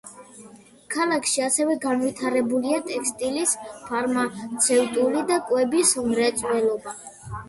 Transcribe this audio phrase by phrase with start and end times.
[0.93, 3.53] ქალაქში ასევე განვითარებულია ტექსტილის,
[3.89, 6.95] ფარმაცევტული და კვების მრეწველობა.